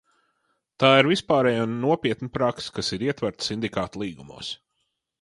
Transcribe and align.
Tā 0.83 0.89
ir 1.01 1.09
vispārēja 1.11 1.67
un 1.67 1.77
nopietna 1.85 2.31
prakse, 2.39 2.75
kas 2.81 2.93
ir 2.99 3.07
ietverta 3.11 3.51
sindikātu 3.53 4.07
līgumos. 4.07 4.55